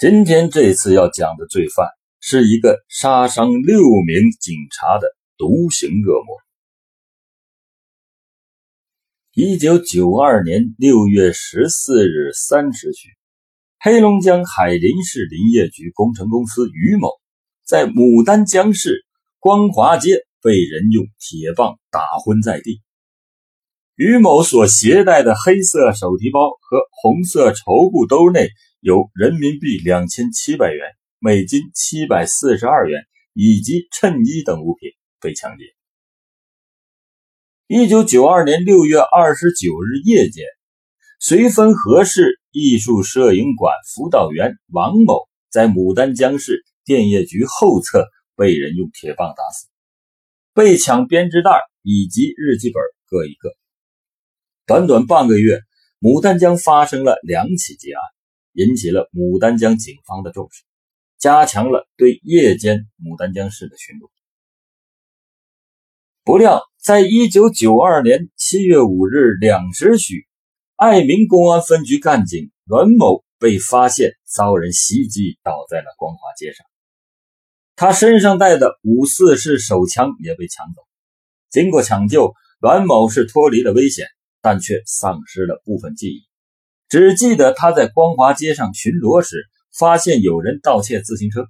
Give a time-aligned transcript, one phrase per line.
[0.00, 1.86] 今天这次要讲的罪犯
[2.22, 6.38] 是一个杀伤六名警察的独行恶魔。
[9.34, 13.10] 一九九二年六月十四日三时许，
[13.78, 17.10] 黑龙江海林市林业局工程公司于某
[17.66, 19.04] 在牡丹江市
[19.38, 22.80] 光华街被人用铁棒打昏在地。
[23.96, 28.48] 于某所携带的黑色手提包和红色绸布兜内。
[28.80, 30.86] 有人民币两千七百元、
[31.18, 33.02] 美金七百四十二元
[33.34, 35.64] 以及衬衣等物品被抢劫。
[37.66, 40.46] 一九九二年六月二十九日夜间，
[41.20, 49.68] 绥芬河市艺术摄影馆辅导员王某在牡丹江市电业局后侧被人用铁棒打死，
[50.54, 51.50] 被抢编织袋
[51.82, 53.50] 以及日记本各一个。
[54.66, 55.60] 短短半个月，
[56.00, 58.00] 牡丹江发生了两起劫案。
[58.60, 60.64] 引起了牡丹江警方的重视，
[61.18, 64.10] 加强了对夜间牡丹江市的巡逻。
[66.24, 70.26] 不料，在一九九二年七月五日两时许，
[70.76, 76.66] 爱民公安分局干警阮某被发现遭人袭击，倒在了光华街上。
[77.76, 80.82] 他身上带的五四式手枪也被抢走。
[81.48, 84.06] 经过抢救，阮某是脱离了危险，
[84.42, 86.29] 但却丧失了部分记忆。
[86.90, 91.46] 只记得他在光华街上巡逻时，发现有人盗窃自行车。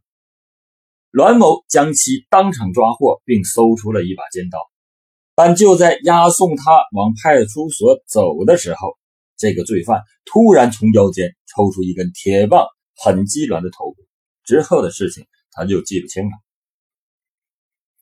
[1.10, 4.58] 栾某将其当场抓获，并搜出了一把尖刀。
[5.34, 8.98] 但就在押送他往派出所走的时候，
[9.38, 13.96] 这个罪犯突然从腰间抽出一根铁棒，很击阮的头部。
[14.44, 16.32] 之后的事情他就记不清了。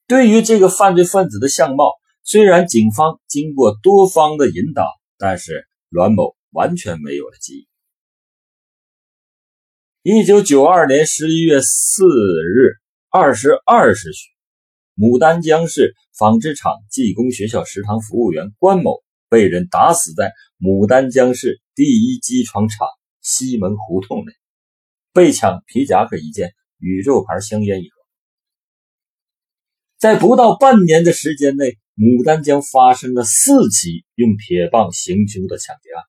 [0.09, 1.93] 对于这个犯罪分子的相貌，
[2.25, 6.35] 虽然警方经过多方的引导，但是栾某。
[6.59, 7.69] 完全没有了记忆。
[10.03, 12.75] 一九九二年十一月四日
[13.11, 14.29] 二十二时许，
[14.97, 22.89] 牡丹江市纺织厂技工学校食堂服务员关某被人打死在牡丹江市第一机床厂
[23.21, 24.33] 西门胡同内，
[25.13, 27.95] 被抢皮夹克一件，宇宙牌香烟一盒。
[29.97, 36.03] 在不到半年的时间内，牡丹江发生了四起用铁棒行凶的抢劫案。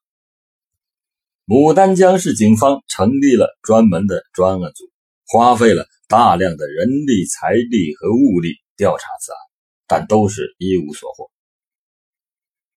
[1.49, 4.83] 牡丹江市警方成立了专门的专案组，
[5.25, 9.37] 花费了大量的人力、财力和物力调查此案，
[9.87, 11.31] 但都是一无所获。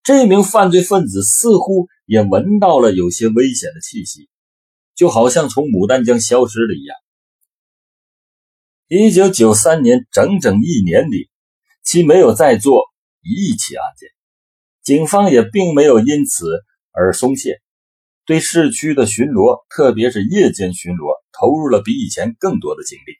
[0.03, 4.31] 这名犯罪分子似乎也闻到了有些危险的气息，
[4.95, 6.97] 就好像从牡丹江消失了一样。
[8.89, 11.29] 一九九三年整整一年里，
[11.85, 12.85] 其没有再做
[13.21, 14.09] 一起案件，
[14.83, 16.47] 警方也并没有因此
[16.91, 17.61] 而松懈。
[18.25, 23.15] 对市区的巡逻，特别是夜间巡逻，投入了比以前更多的精力。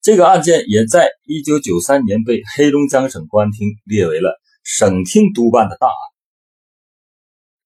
[0.00, 5.94] 这个案件也在1993年被黑龙江省公安厅列为了省厅督办的大案。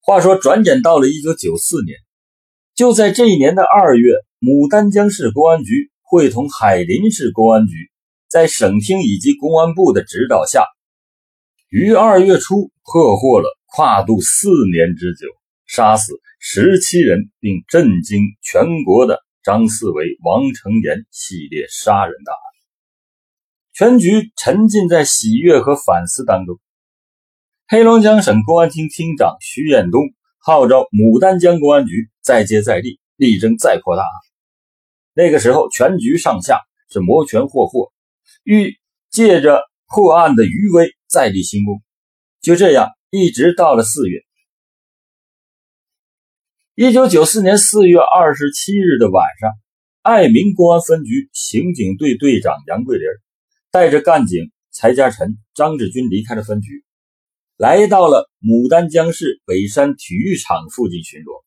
[0.01, 1.99] 话说，转眼到了1994年，
[2.75, 7.91] 就在这一年的二月，牡丹江市公安局会同海林市公安局，
[8.29, 10.65] 在省厅以及公安部的指导下，
[11.69, 15.29] 于二月初破获了跨度四年之久。
[15.75, 22.39] 杀死十七人并震惊全国的张四维、王成岩系列杀人大案，
[23.73, 26.61] 全局沉浸在喜悦和反思当中。
[27.67, 30.01] 黑龙江省公安厅厅长徐彦东
[30.39, 34.09] 号召牡丹江公安局再接再厉，力争再破大案。
[35.13, 37.93] 那个时候，全局上下是摩拳霍霍，
[38.45, 38.79] 欲
[39.11, 41.83] 借着破案的余威再立新功。
[42.41, 44.24] 就这样，一直到了四月。
[46.77, 49.53] 一九九四年四月二十七日的晚上，
[50.03, 53.07] 爱民公安分局刑警队队长杨桂林
[53.71, 56.85] 带着干警柴家臣、张志军离开了分局，
[57.57, 61.45] 来到了牡丹江市北山体育场附近巡逻。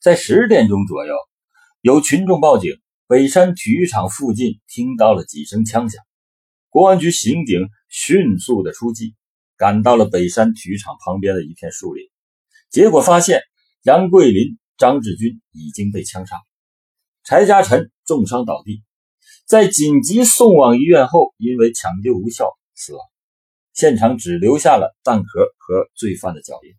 [0.00, 1.14] 在十点钟左右，
[1.80, 2.72] 有群众报警，
[3.06, 6.02] 北山体育场附近听到了几声枪响。
[6.68, 9.14] 公安局刑警迅速的出击，
[9.56, 12.02] 赶到了北山体育场旁边的一片树林，
[12.70, 13.40] 结果发现。
[13.88, 16.36] 杨桂林、张志军已经被枪杀，
[17.24, 18.82] 柴家臣重伤倒地，
[19.46, 23.00] 在紧急送往医院后，因为抢救无效死亡。
[23.72, 26.74] 现场只留下了弹壳和罪犯的脚印。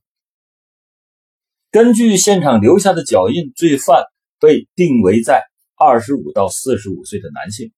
[1.72, 4.04] 根据现场留下的脚印，罪犯
[4.40, 5.42] 被定为在
[5.76, 7.72] 二十五到四十五岁的男性。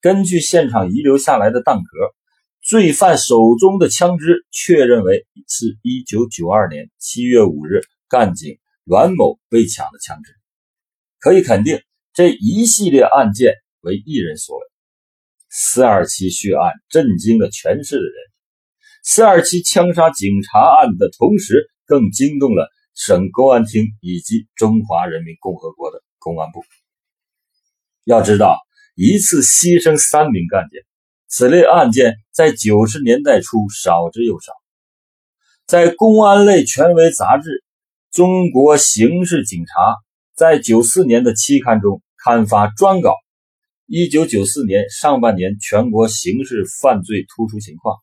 [0.00, 2.14] 根据现场遗留下来的弹壳，
[2.62, 7.80] 罪犯手中的枪支确认为是一九九二年七月五日。
[8.08, 8.56] 干警
[8.88, 10.32] 阮某被抢的枪支，
[11.20, 11.78] 可以肯定，
[12.14, 14.64] 这一系列案件为一人所为。
[15.50, 18.14] 四二七血案震惊了全市的人，
[19.04, 26.64] 四二七枪杀警察案的同时，更惊动了省公安厅以及中华人民共和国的公安部。
[28.04, 28.58] 要知道，
[28.94, 30.80] 一次牺牲三名干警，
[31.28, 34.54] 此类案件在九十年代初少之又少。
[35.66, 37.50] 在公安类权威杂志
[38.10, 39.72] 《中国刑事警察》
[40.34, 43.14] 在九四年的期刊中刊发专稿。
[43.86, 47.96] 一九九四年上半年全国刑事犯罪突出情况，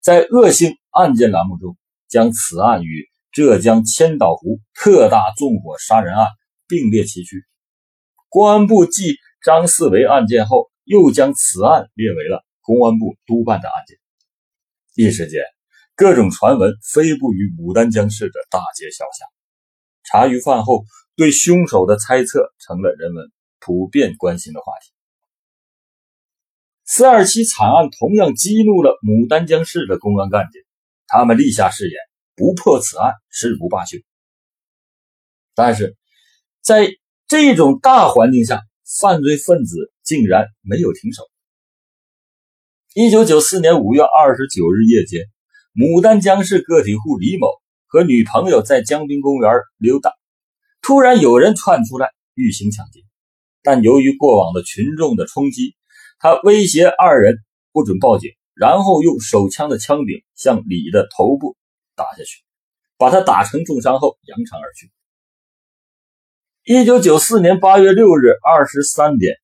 [0.00, 1.76] 在恶性案件栏目中，
[2.08, 6.28] 将此案与浙江千岛湖特大纵火杀人案
[6.66, 7.44] 并列齐驱。
[8.28, 13.98] 公安部继张四维案件后，又将此案列为了公安部督办的案件。
[14.94, 15.42] 一时间，
[15.94, 19.28] 各种传闻飞布于牡丹江市的大街小巷。
[20.04, 20.84] 茶余饭后，
[21.16, 23.30] 对凶手的猜测成了人们
[23.60, 24.92] 普遍关心的话题。
[26.84, 30.60] 四二七惨案同样激怒了牡丹江市的公安干警，
[31.06, 31.94] 他们立下誓言，
[32.34, 33.98] 不破此案誓不罢休。
[35.54, 35.96] 但是，
[36.60, 36.88] 在
[37.28, 38.62] 这种大环境下，
[39.00, 41.22] 犯罪分子竟然没有停手。
[42.94, 45.26] 一九九四年五月二十九日夜间，
[45.74, 47.48] 牡丹江市个体户李某
[47.86, 50.12] 和女朋友在江滨公园溜达，
[50.82, 53.00] 突然有人窜出来欲行抢劫，
[53.62, 55.74] 但由于过往的群众的冲击。
[56.18, 57.38] 他威胁二人
[57.72, 61.56] 不准报警，然后用手枪的枪柄向李的头部
[61.96, 62.44] 打下去，
[62.96, 64.92] 把他打成重伤后扬长而去。
[66.64, 69.34] 一九九四年八月六日二十三点，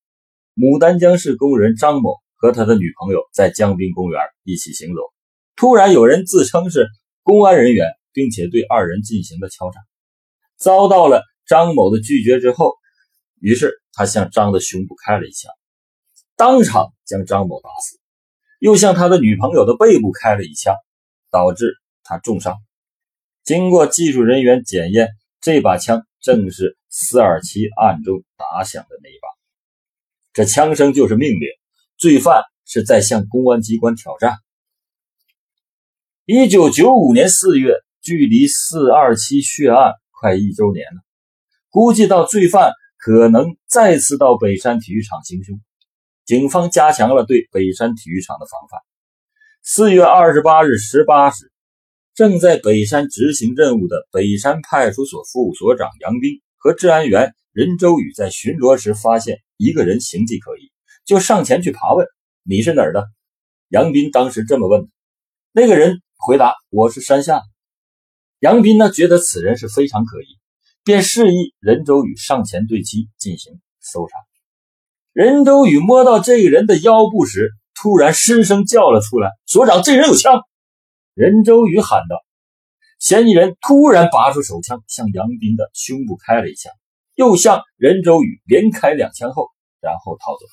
[0.55, 5.01] 牡丹江市工人张某和他的女朋友在江滨公园一起行走，
[5.59, 6.87] 突然有人自称是
[7.25, 9.81] 公安人员，并且对二人进行了敲诈，
[10.57, 12.75] 遭到了张某的拒绝之后，
[13.41, 15.51] 于是他向张的胸部开了一枪。
[16.37, 17.99] 当场将张某打死，
[18.61, 20.77] 又向他的女朋友的背部开了一枪，
[21.29, 22.55] 导致他重伤。
[23.43, 25.09] 经过技术人员检验，
[25.41, 29.27] 这把枪正是四二七案中打响的那一把。
[30.33, 31.49] 这枪声就是命令，
[31.97, 34.37] 罪犯是在向公安机关挑战。
[36.31, 37.73] 一九九五年四月，
[38.03, 41.01] 距离四二七血案快一周年了，
[41.71, 45.59] 估计到罪犯可能再次到北山体育场行凶。
[46.27, 48.79] 警方加强了对北山体育场的防范。
[49.63, 51.51] 四月二十八日十八时，
[52.15, 60.71] 正在北山执行任务的北山派出所副所长杨斌和治安员任周宇在巡逻时发现一个人形迹可疑，
[61.07, 62.07] 就上前去爬问
[62.45, 63.07] ：“你是哪儿的？”
[63.73, 64.89] 杨斌当时这么问的
[65.59, 67.43] 那个人回答：“我是山下。”
[68.39, 70.27] 杨斌呢觉得此人是非常可疑，
[70.85, 74.15] 便示意任周宇上前对其进行搜查。
[75.13, 80.41] 任周宇摸到这个人的腰部时，突然失声叫了出来：“所长，这人有枪！”
[81.13, 82.15] 任周宇喊道。
[83.01, 86.71] 嫌疑人突然拔出手枪，向杨斌的胸部开了一枪，
[87.17, 89.49] 又向任周宇连开两枪后，
[89.81, 90.47] 然后逃走。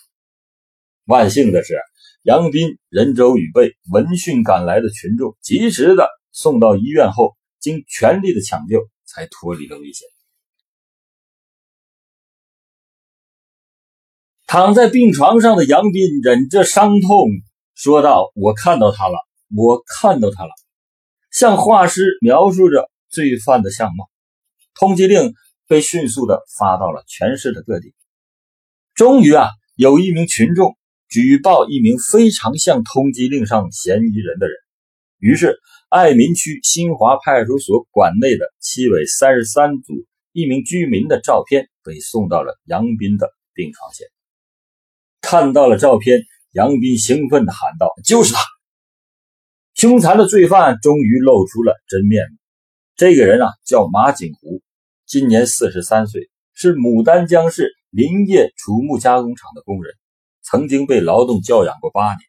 [1.06, 1.80] 万幸的是，
[2.26, 10.08] 杨斌、任周宇被闻讯赶来的群众及时的送到医院后，经全力的抢救，才脱离了危险。
[14.48, 17.28] 躺在病床上的杨斌忍着伤痛
[17.76, 19.20] 说道：“我看到他了，
[19.56, 20.50] 我看到他了。”
[21.30, 24.10] 向画师描述着罪犯的相貌。
[24.74, 25.36] 通缉令
[25.68, 27.94] 被迅速的发到了全市的各地。
[28.96, 30.76] 终于啊，有一名群众
[31.08, 34.56] 举报一名非常像通缉令上嫌疑人的人。
[35.20, 35.58] 于是，
[35.90, 39.94] 爱民区新华派出所管内的七委三十三组
[40.34, 44.08] 一名居民的照片被送到了杨斌的病床前。
[45.22, 46.22] 看到了照片，
[46.52, 48.40] 杨斌兴奋地喊道：“就是他！”
[49.74, 52.38] 凶残的罪犯终于露出了真面目。
[52.96, 54.62] 这个人啊，叫马景湖，
[55.06, 59.94] 今年四十三岁，是牡丹江市林业土木加工厂的工人，
[60.50, 62.20] 曾经被劳动教养过八年。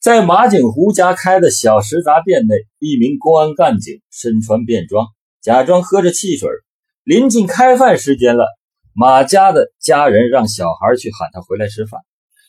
[0.00, 5.06] 在马景湖家开的小食杂店内，一名公安干警身穿便装，
[5.42, 6.48] 假装喝着汽水。
[7.02, 8.46] 临近开饭时间了。
[8.98, 12.00] 马家的家人让小孩去喊他回来吃饭。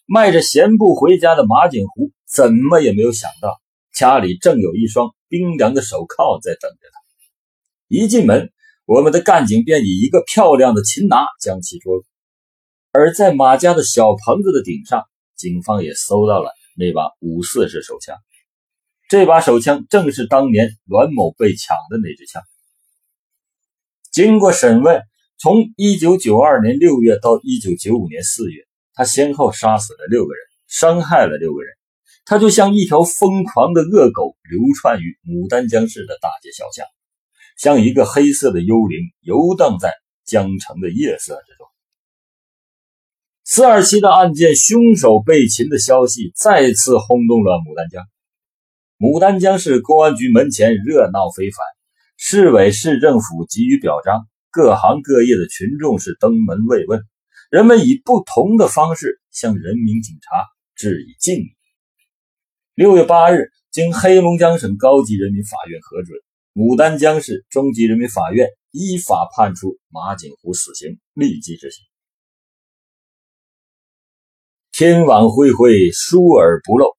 [0.05, 3.59] 迈着闲步回家的马景湖怎么也没有想到，
[3.93, 6.99] 家里正有一双冰凉的手铐在等着他。
[7.89, 8.49] 一进门，
[8.85, 12.05] 我们的干警便以一个漂亮的擒拿将其捉住。
[12.97, 15.03] 而在马家的小棚子的顶上，
[15.35, 18.17] 警方也搜到了那把五四式手枪。
[19.07, 22.41] 这把手枪正是当年栾某被抢的那支枪。
[24.11, 25.01] 经过审问。
[25.39, 31.75] 从1992年6月到1995年4月，他先后杀死了六个人，伤害了六个人。
[32.25, 36.87] 他就像一条疯狂的恶狗，流窜于牡丹江市的大街小巷，
[37.55, 39.93] 像一个黑色的幽灵，游荡在
[40.25, 41.67] 江城的夜色之中。
[43.49, 48.03] 四二七的案件，凶手被擒的消息再次轰动了牡丹江。
[48.99, 51.65] 牡丹江市公安局门前热闹非凡，
[52.17, 57.01] 市委市政府给予表彰，各行各业的群众是登门慰问，
[57.49, 60.43] 人们以不同的方式向人民警察
[60.75, 61.47] 致以敬意。
[62.75, 66.19] 六月八日，经黑龙江省高级人民法院核准，
[66.53, 71.85] 牡丹江市中级人民法院依法判处马景湖死刑，立即执行。
[74.77, 76.95] 天网恢恢，疏而不漏。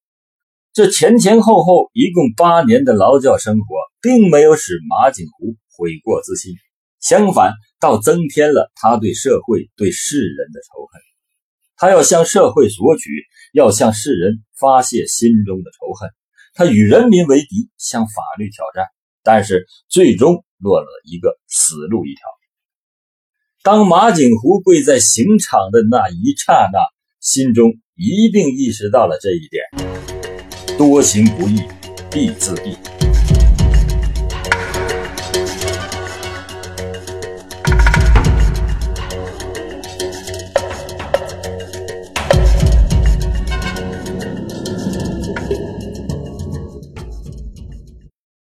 [0.73, 3.63] 这前前后后一共八年的劳教生活，
[4.01, 6.51] 并没有使马景湖悔过自新，
[6.99, 11.01] 相反，倒增添了他对社会、对世人的仇恨。
[11.77, 13.09] 他要向社会索取，
[13.53, 16.09] 要向世人发泄心中的仇恨。
[16.55, 18.87] 他与人民为敌，向法律挑战，
[19.23, 22.19] 但是最终落了一个死路一条。
[23.63, 26.79] 当马景湖跪在刑场的那一刹那，
[27.31, 29.63] 心中一定意识到了这一点：
[30.79, 31.61] 多行不义
[32.09, 32.98] 必自毙。